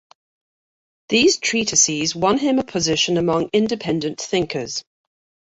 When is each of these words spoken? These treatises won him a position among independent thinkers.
These 1.09 1.37
treatises 1.37 2.15
won 2.15 2.39
him 2.39 2.57
a 2.57 2.63
position 2.63 3.17
among 3.17 3.51
independent 3.53 4.19
thinkers. 4.19 4.83